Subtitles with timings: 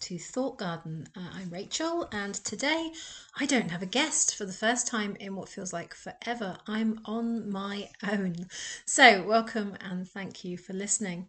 [0.00, 1.06] to Thought Garden.
[1.16, 2.92] Uh, I'm Rachel, and today
[3.38, 6.58] I don't have a guest for the first time in what feels like forever.
[6.66, 8.34] I'm on my own.
[8.84, 11.28] So, welcome and thank you for listening.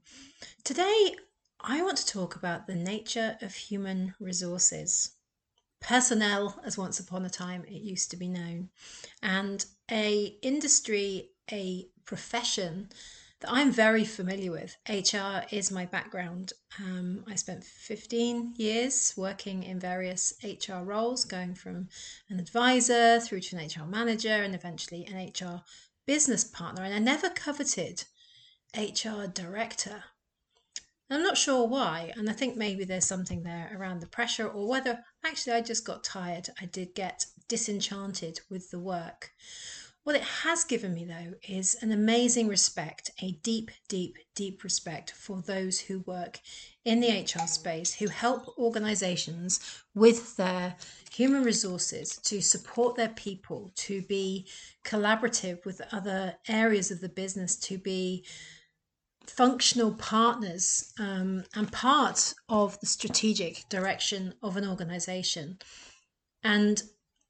[0.63, 1.15] Today,
[1.61, 5.11] I want to talk about the nature of human resources.
[5.79, 8.69] Personnel, as once upon a time it used to be known,
[9.21, 12.89] and a industry, a profession
[13.41, 14.75] that I'm very familiar with.
[14.89, 16.53] HR is my background.
[16.79, 21.89] Um, I spent 15 years working in various HR roles, going from
[22.29, 25.61] an advisor through to an HR manager and eventually an HR
[26.07, 26.83] business partner.
[26.83, 28.05] And I never coveted
[28.75, 30.03] HR director.
[31.09, 34.67] I'm not sure why, and I think maybe there's something there around the pressure, or
[34.67, 36.49] whether actually I just got tired.
[36.61, 39.31] I did get disenchanted with the work.
[40.07, 45.11] What it has given me, though, is an amazing respect, a deep, deep, deep respect
[45.11, 46.39] for those who work
[46.85, 49.59] in the HR space, who help organizations
[49.93, 50.77] with their
[51.11, 54.47] human resources to support their people, to be
[54.85, 58.23] collaborative with other areas of the business, to be
[59.25, 65.57] functional partners um, and part of the strategic direction of an organization.
[66.45, 66.81] And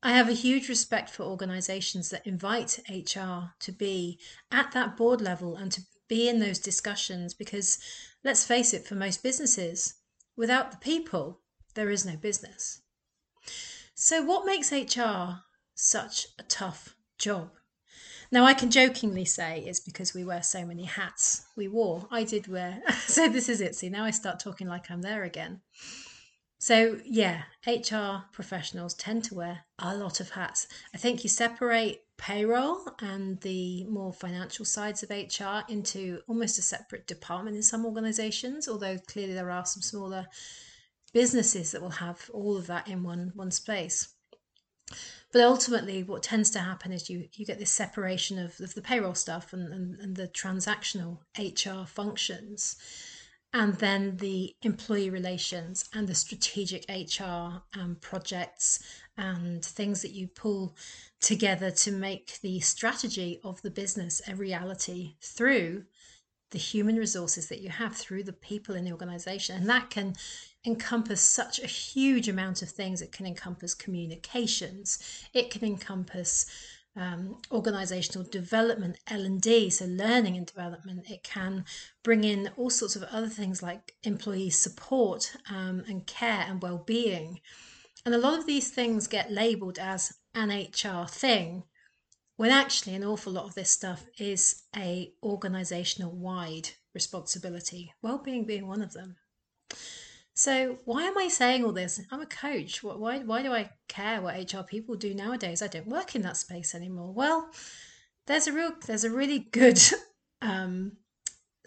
[0.08, 4.18] I have a huge respect for organizations that invite HR to be
[4.50, 7.78] at that board level and to be in those discussions because
[8.24, 9.96] let's face it, for most businesses,
[10.38, 11.42] without the people,
[11.74, 12.80] there is no business.
[13.96, 15.42] So, what makes HR
[15.76, 17.50] such a tough job?
[18.32, 21.48] Now, I can jokingly say it's because we wear so many hats.
[21.58, 22.82] We wore, I did wear.
[23.08, 23.76] so, this is it.
[23.76, 25.60] See, now I start talking like I'm there again.
[26.60, 30.68] So, yeah, HR professionals tend to wear a lot of hats.
[30.94, 36.64] I think you separate payroll and the more financial sides of HR into almost a
[36.64, 40.26] separate department in some organizations, although clearly there are some smaller
[41.14, 44.10] businesses that will have all of that in one, one space.
[45.32, 48.82] But ultimately, what tends to happen is you, you get this separation of, of the
[48.82, 52.78] payroll stuff and, and, and the transactional HR functions
[53.58, 58.84] and then the employee relations and the strategic HR um, projects
[59.18, 60.76] and things that you pull
[61.20, 65.86] together to make the strategy of the business a reality through
[66.52, 69.58] the human resources that you have through the people in the organization.
[69.58, 70.16] And that can
[70.64, 73.02] encompass such a huge amount of things.
[73.02, 75.00] It can encompass communications.
[75.34, 76.46] It can encompass
[76.98, 81.64] um, organizational development l&d so learning and development it can
[82.04, 87.40] bring in all sorts of other things like employee support um, and care and well-being.
[88.06, 91.64] And a lot of these things get labeled as an hr thing
[92.38, 98.68] when actually an awful lot of this stuff is a organizational wide responsibility well-being being
[98.68, 99.18] one of them
[100.38, 102.00] so why am I saying all this?
[102.12, 102.84] I'm a coach.
[102.84, 105.64] Why, why do I care what HR people do nowadays?
[105.64, 107.12] I don't work in that space anymore.
[107.12, 107.50] Well,
[108.28, 109.80] there's a real, there's a really good
[110.44, 110.92] um,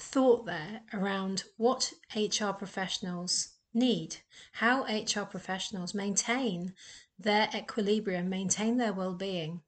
[0.00, 4.19] thought there around what HR professionals need,
[4.53, 6.72] how HR professionals maintain
[7.19, 9.62] their equilibrium, maintain their well-being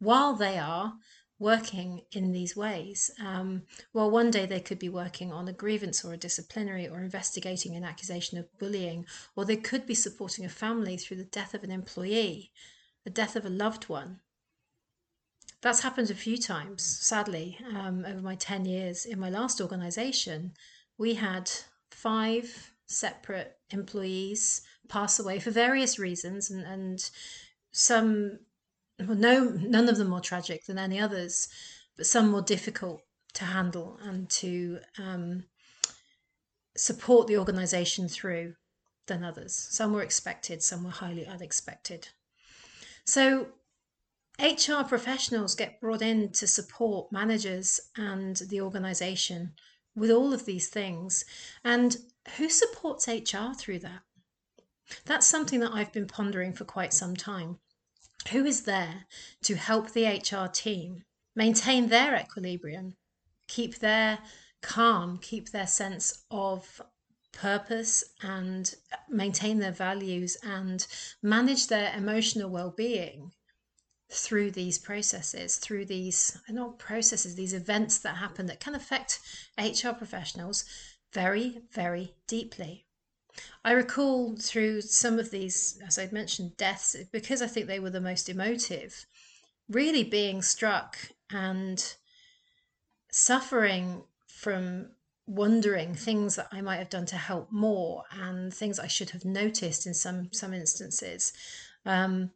[0.00, 0.94] while they are
[1.40, 3.10] working in these ways.
[3.18, 3.62] Um,
[3.94, 7.74] well, one day they could be working on a grievance or a disciplinary or investigating
[7.74, 11.64] an accusation of bullying, or they could be supporting a family through the death of
[11.64, 12.52] an employee,
[13.04, 14.20] the death of a loved one.
[15.62, 19.06] That's happened a few times, sadly, um, over my 10 years.
[19.06, 20.52] In my last organization,
[20.98, 21.50] we had
[21.90, 27.10] five separate employees pass away for various reasons, and, and
[27.72, 28.40] some
[29.06, 31.48] well, no, none of them more tragic than any others,
[31.96, 33.02] but some more difficult
[33.34, 35.44] to handle and to um,
[36.76, 38.54] support the organisation through
[39.06, 39.54] than others.
[39.54, 42.08] Some were expected, some were highly unexpected.
[43.04, 43.48] So,
[44.38, 49.52] HR professionals get brought in to support managers and the organisation
[49.94, 51.24] with all of these things.
[51.62, 51.96] And
[52.36, 54.00] who supports HR through that?
[55.04, 57.58] That's something that I've been pondering for quite some time
[58.28, 59.06] who is there
[59.42, 61.02] to help the HR team
[61.34, 62.96] maintain their equilibrium,
[63.48, 64.18] keep their
[64.62, 66.82] calm, keep their sense of
[67.32, 68.74] purpose and
[69.08, 70.86] maintain their values and
[71.22, 73.32] manage their emotional well-being
[74.12, 79.20] through these processes through these not processes these events that happen that can affect
[79.56, 80.64] hr professionals
[81.12, 82.86] very very deeply
[83.64, 87.90] I recall through some of these, as I'd mentioned, deaths, because I think they were
[87.90, 89.06] the most emotive,
[89.68, 90.96] really being struck
[91.30, 91.94] and
[93.10, 94.90] suffering from
[95.26, 99.24] wondering things that I might have done to help more and things I should have
[99.24, 101.32] noticed in some some instances.
[101.86, 102.32] Um,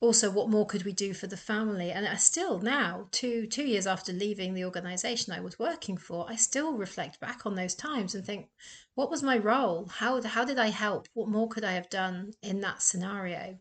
[0.00, 1.90] also, what more could we do for the family?
[1.90, 6.28] And I still now, two two years after leaving the organisation I was working for,
[6.30, 8.48] I still reflect back on those times and think,
[8.94, 9.86] what was my role?
[9.86, 11.08] How how did I help?
[11.14, 13.58] What more could I have done in that scenario?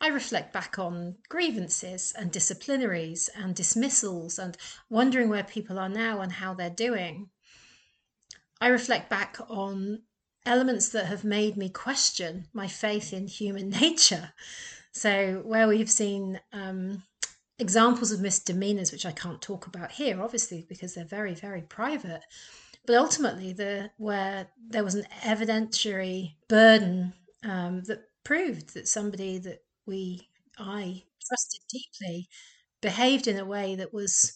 [0.00, 4.56] I reflect back on grievances and disciplinaries and dismissals and
[4.88, 7.30] wondering where people are now and how they're doing.
[8.60, 10.02] I reflect back on
[10.48, 14.32] elements that have made me question my faith in human nature.
[14.92, 17.02] So, where we've seen um,
[17.58, 22.22] examples of misdemeanors, which I can't talk about here, obviously, because they're very, very private,
[22.86, 27.12] but ultimately, the where there was an evidentiary burden
[27.44, 30.28] um, that proved that somebody that we,
[30.58, 32.28] I trusted deeply,
[32.80, 34.32] behaved in a way that was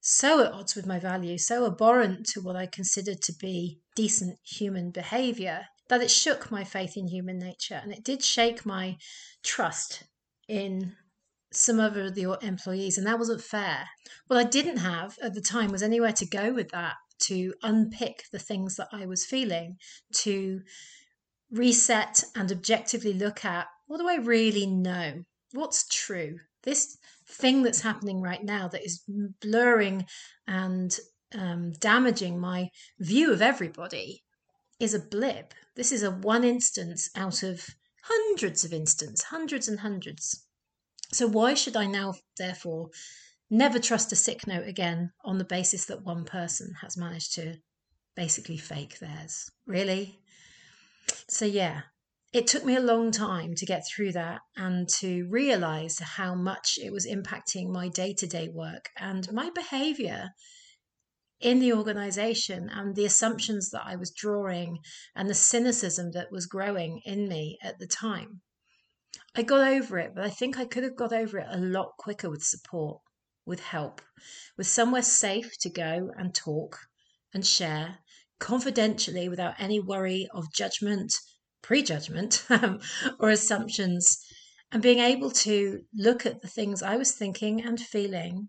[0.00, 4.38] so at odds with my values, so abhorrent to what I considered to be decent
[4.44, 8.96] human behavior, that it shook my faith in human nature and it did shake my
[9.42, 10.04] trust
[10.48, 10.94] in
[11.52, 13.88] some of the employees, and that wasn't fair.
[14.26, 18.24] What I didn't have at the time was anywhere to go with that to unpick
[18.30, 19.76] the things that I was feeling,
[20.18, 20.60] to
[21.50, 25.24] reset and objectively look at what do I really know?
[25.52, 26.36] What's true?
[26.62, 26.98] This
[27.28, 29.04] thing that's happening right now that is
[29.40, 30.06] blurring
[30.46, 30.98] and
[31.34, 34.24] um, damaging my view of everybody
[34.80, 35.54] is a blip.
[35.76, 37.66] This is a one instance out of
[38.02, 40.44] hundreds of instances, hundreds and hundreds.
[41.12, 42.90] So, why should I now, therefore,
[43.50, 47.56] never trust a sick note again on the basis that one person has managed to
[48.14, 49.50] basically fake theirs?
[49.66, 50.20] Really?
[51.28, 51.82] So, yeah,
[52.32, 56.78] it took me a long time to get through that and to realize how much
[56.82, 60.30] it was impacting my day to day work and my behavior
[61.40, 64.78] in the organization and the assumptions that I was drawing
[65.14, 68.42] and the cynicism that was growing in me at the time.
[69.34, 71.92] I got over it, but I think I could have got over it a lot
[71.98, 73.00] quicker with support,
[73.46, 74.02] with help,
[74.56, 76.76] with somewhere safe to go and talk
[77.32, 77.98] and share
[78.38, 81.14] confidentially without any worry of judgment
[81.62, 82.80] prejudgment um,
[83.18, 84.24] or assumptions
[84.70, 88.48] and being able to look at the things I was thinking and feeling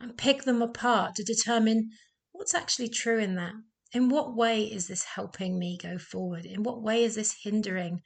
[0.00, 1.90] and pick them apart to determine
[2.32, 3.54] what's actually true in that.
[3.92, 6.46] In what way is this helping me go forward?
[6.46, 8.00] In what way is this hindering?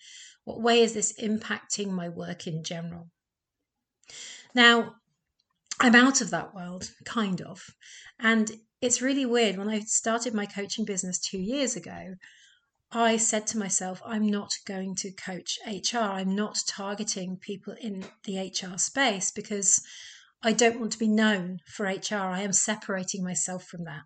[0.44, 3.08] What way is this impacting my work in general?
[4.54, 4.96] Now,
[5.78, 7.62] I'm out of that world, kind of.
[8.18, 8.50] And
[8.80, 9.58] it's really weird.
[9.58, 12.14] When I started my coaching business two years ago,
[12.92, 15.98] I said to myself, I'm not going to coach HR.
[15.98, 19.82] I'm not targeting people in the HR space because
[20.42, 22.14] I don't want to be known for HR.
[22.14, 24.02] I am separating myself from that.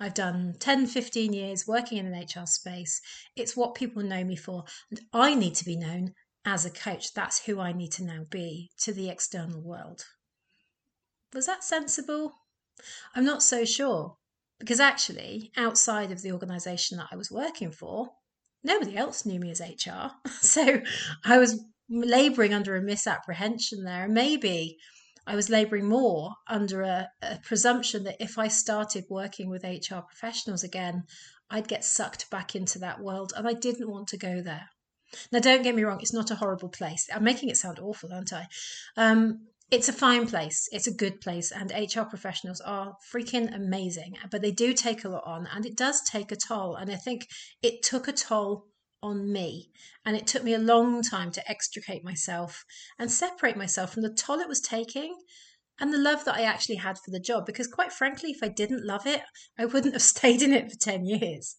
[0.00, 3.00] I've done 10, 15 years working in an HR space.
[3.36, 4.64] It's what people know me for.
[4.90, 6.14] And I need to be known
[6.44, 7.12] as a coach.
[7.12, 10.06] That's who I need to now be to the external world.
[11.32, 12.32] Was that sensible?
[13.14, 14.16] I'm not so sure
[14.64, 18.08] because actually, outside of the organization that I was working for,
[18.62, 20.10] nobody else knew me as HR.
[20.40, 20.80] So
[21.22, 24.04] I was laboring under a misapprehension there.
[24.04, 24.78] And maybe
[25.26, 30.00] I was laboring more under a, a, presumption that if I started working with HR
[30.00, 31.04] professionals again,
[31.50, 33.34] I'd get sucked back into that world.
[33.36, 34.70] And I didn't want to go there.
[35.30, 37.06] Now, don't get me wrong, it's not a horrible place.
[37.14, 38.46] I'm making it sound awful, aren't I?
[38.96, 40.68] Um, it's a fine place.
[40.72, 44.16] It's a good place, and HR professionals are freaking amazing.
[44.30, 46.76] But they do take a lot on, and it does take a toll.
[46.76, 47.26] And I think
[47.62, 48.66] it took a toll
[49.02, 49.70] on me,
[50.04, 52.64] and it took me a long time to extricate myself
[52.98, 55.14] and separate myself from the toll it was taking
[55.80, 57.46] and the love that I actually had for the job.
[57.46, 59.22] Because, quite frankly, if I didn't love it,
[59.58, 61.56] I wouldn't have stayed in it for 10 years.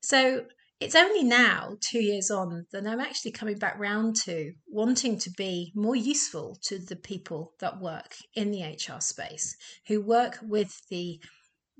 [0.00, 0.46] So,
[0.78, 5.30] it's only now, two years on, that I'm actually coming back round to wanting to
[5.30, 9.56] be more useful to the people that work in the HR space,
[9.86, 11.20] who work with the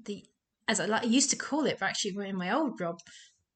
[0.03, 0.25] the
[0.69, 2.99] as I, used to call it, but actually in my old job,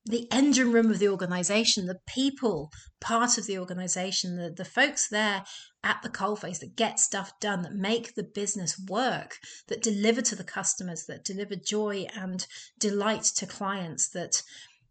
[0.07, 2.71] the engine room of the organization, the people
[3.01, 5.45] part of the organization, the, the folks there
[5.83, 9.37] at the coalface that get stuff done, that make the business work,
[9.69, 12.47] that deliver to the customers, that deliver joy and
[12.79, 14.43] delight to clients, that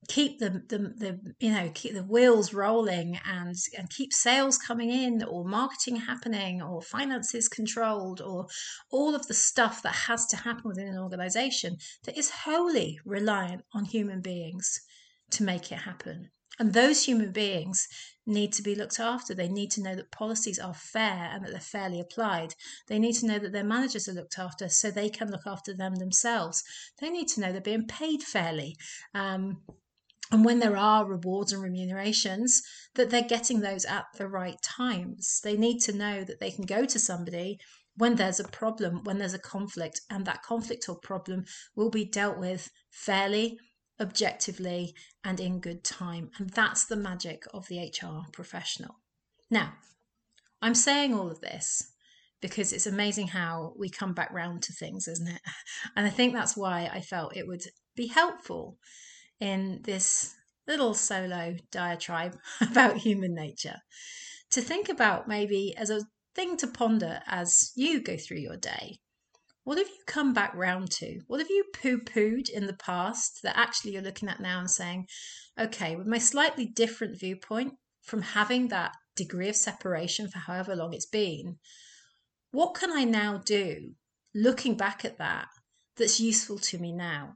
[0.09, 4.89] keep the, the, the you know keep the wheels rolling and and keep sales coming
[4.89, 8.47] in or marketing happening or finances controlled or
[8.91, 13.63] all of the stuff that has to happen within an organization that is wholly reliant
[13.73, 14.81] on human beings
[15.29, 17.87] to make it happen And those human beings
[18.25, 19.33] need to be looked after.
[19.33, 22.53] They need to know that policies are fair and that they're fairly applied.
[22.87, 25.73] They need to know that their managers are looked after so they can look after
[25.73, 26.63] them themselves.
[26.99, 28.75] They need to know they're being paid fairly.
[29.13, 29.61] Um,
[30.31, 32.61] and when there are rewards and remunerations,
[32.95, 35.41] that they're getting those at the right times.
[35.43, 37.59] They need to know that they can go to somebody
[37.95, 41.45] when there's a problem, when there's a conflict, and that conflict or problem
[41.75, 43.57] will be dealt with fairly,
[43.99, 44.93] objectively,
[45.23, 46.29] and in good time.
[46.37, 48.99] And that's the magic of the HR professional.
[49.49, 49.73] Now,
[50.61, 51.91] I'm saying all of this
[52.41, 55.41] because it's amazing how we come back round to things, isn't it?
[55.95, 57.63] And I think that's why I felt it would
[57.95, 58.77] be helpful
[59.39, 60.35] in this
[60.67, 63.77] little solo diatribe about human nature
[64.51, 66.01] to think about maybe as a
[66.35, 68.99] thing to ponder as you go through your day.
[69.63, 71.19] What have you come back round to?
[71.27, 74.71] What have you poo pooed in the past that actually you're looking at now and
[74.71, 75.07] saying,
[75.59, 80.93] okay, with my slightly different viewpoint from having that degree of separation for however long
[80.93, 81.57] it's been,
[82.51, 83.93] what can I now do
[84.33, 85.47] looking back at that
[85.97, 87.35] that's useful to me now?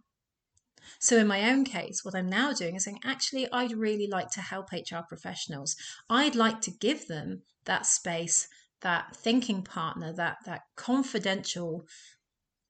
[0.99, 4.31] So, in my own case, what I'm now doing is saying, actually, I'd really like
[4.31, 5.75] to help HR professionals.
[6.09, 8.47] I'd like to give them that space,
[8.81, 11.85] that thinking partner, that, that confidential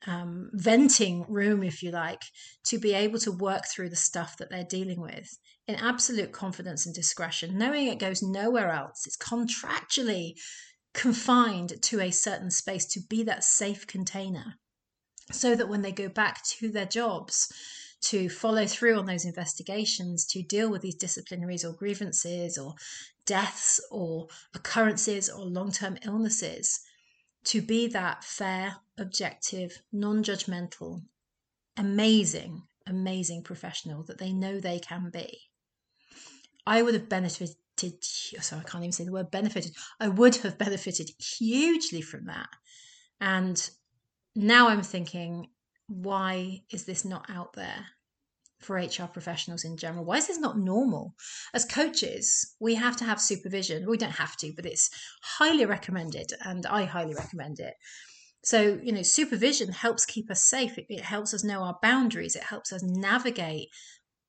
[0.06, 2.24] um, venting room, if you like,
[2.66, 6.86] to be able to work through the stuff that they're dealing with in absolute confidence
[6.86, 9.06] and discretion, knowing it goes nowhere else.
[9.06, 10.34] It's contractually
[10.94, 14.56] confined to a certain space to be that safe container
[15.32, 17.52] so that when they go back to their jobs,
[18.04, 22.76] to follow through on those investigations, to deal with these disciplinaries or grievances or
[23.26, 26.82] deaths or occurrences or long term illnesses,
[27.46, 31.02] to be that fair, objective, non judgmental,
[31.78, 35.40] amazing, amazing professional that they know they can be.
[36.66, 37.56] I would have benefited,
[38.02, 42.50] so I can't even say the word benefited, I would have benefited hugely from that.
[43.20, 43.70] And
[44.36, 45.50] now I'm thinking,
[46.02, 47.86] why is this not out there
[48.60, 50.06] for HR professionals in general?
[50.06, 51.16] Why is this not normal?
[51.54, 53.90] As coaches, we have to have supervision.
[53.90, 54.90] We don't have to, but it's
[55.22, 57.74] highly recommended, and I highly recommend it.
[58.44, 60.78] So, you know, supervision helps keep us safe.
[60.78, 62.36] It, it helps us know our boundaries.
[62.36, 63.70] It helps us navigate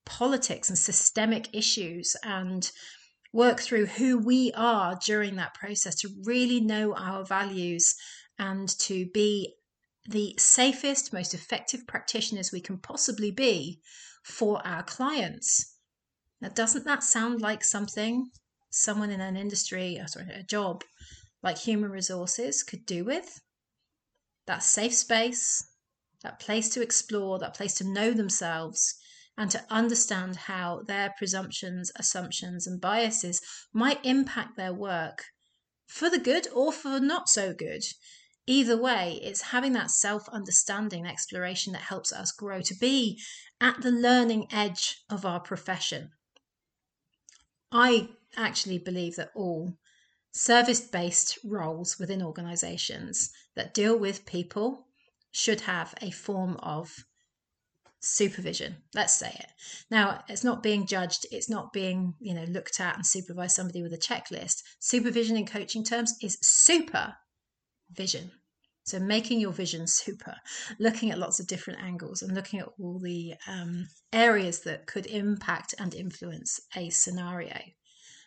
[0.05, 2.69] politics and systemic issues and
[3.33, 7.95] work through who we are during that process to really know our values
[8.39, 9.55] and to be
[10.07, 13.81] the safest, most effective practitioners we can possibly be
[14.23, 15.77] for our clients.
[16.41, 18.29] Now, doesn't that sound like something
[18.69, 20.83] someone in an industry, or uh, sorry, a job
[21.41, 23.41] like human resources could do with?
[24.45, 25.63] That safe space,
[26.21, 28.95] that place to explore, that place to know themselves,
[29.37, 33.41] and to understand how their presumptions, assumptions, and biases
[33.73, 35.25] might impact their work
[35.87, 37.83] for the good or for not so good
[38.47, 43.21] either way, it's having that self understanding exploration that helps us grow to be
[43.59, 46.11] at the learning edge of our profession.
[47.71, 49.77] I actually believe that all
[50.31, 54.87] service based roles within organizations that deal with people
[55.31, 57.05] should have a form of
[58.01, 59.47] supervision let's say it
[59.89, 63.81] now it's not being judged it's not being you know looked at and supervise somebody
[63.81, 67.15] with a checklist supervision in coaching terms is super
[67.91, 68.31] vision.
[68.83, 70.35] So, making your vision super,
[70.77, 75.07] looking at lots of different angles and looking at all the um, areas that could
[75.07, 77.59] impact and influence a scenario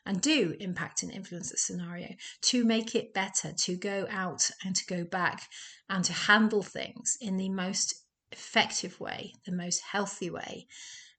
[0.05, 2.09] and do impact and influence a scenario
[2.41, 5.43] to make it better, to go out and to go back
[5.89, 7.95] and to handle things in the most
[8.33, 10.67] effective way, the most healthy way,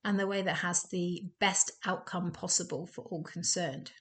[0.03, 3.91] and the way that has the best outcome possible for all concerned.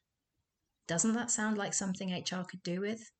[0.86, 3.10] Doesn't that sound like something HR could do with?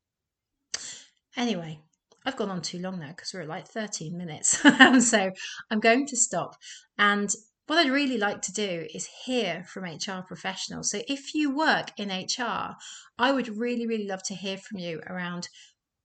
[1.38, 1.80] Anyway,
[2.26, 4.58] I've gone on too long now because we're at like 13 minutes.
[5.08, 5.30] so
[5.70, 6.56] I'm going to stop.
[6.98, 7.32] And
[7.68, 10.90] what I'd really like to do is hear from HR professionals.
[10.90, 12.74] So if you work in HR,
[13.18, 15.48] I would really, really love to hear from you around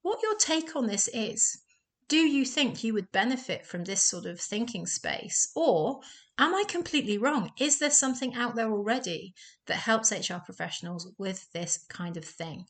[0.04, 1.64] what your take on this is.
[2.08, 5.52] Do you think you would benefit from this sort of thinking space?
[5.56, 6.02] Or
[6.38, 7.52] am I completely wrong?
[7.60, 9.34] Is there something out there already
[9.66, 12.66] that helps HR professionals with this kind of thing?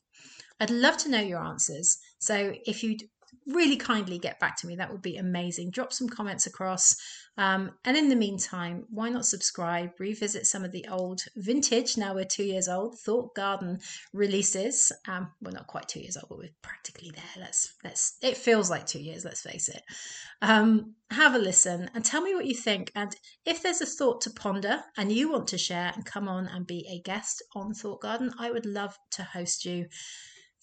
[0.60, 1.98] I'd love to know your answers.
[2.18, 3.02] So if you'd
[3.46, 4.76] really kindly get back to me.
[4.76, 5.70] That would be amazing.
[5.70, 6.96] Drop some comments across.
[7.36, 9.90] Um, and in the meantime, why not subscribe?
[9.98, 13.80] Revisit some of the old vintage, now we're two years old, Thought Garden
[14.12, 14.92] releases.
[15.08, 17.24] Um, we're not quite two years old, but we're practically there.
[17.42, 19.82] Let's, let's, it feels like two years, let's face it.
[20.42, 22.92] Um, have a listen and tell me what you think.
[22.94, 26.46] And if there's a thought to ponder and you want to share and come on
[26.46, 29.86] and be a guest on Thought Garden, I would love to host you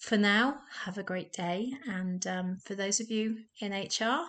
[0.02, 1.72] for now, have a great day.
[1.88, 4.26] And um, for those of you in HR,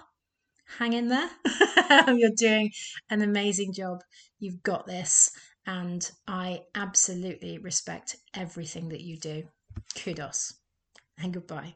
[0.77, 1.29] hang in there.
[2.07, 2.71] You're doing
[3.09, 4.01] an amazing job.
[4.39, 5.31] You've got this.
[5.65, 9.43] And I absolutely respect everything that you do.
[9.95, 10.53] Kudos
[11.17, 11.75] and goodbye.